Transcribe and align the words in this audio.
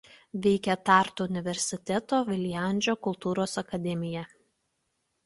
Veikia 0.43 0.75
Tartu 0.89 1.27
universiteto 1.31 2.21
Viljandžio 2.31 2.97
kultūros 3.09 3.55
akademija. 3.63 4.25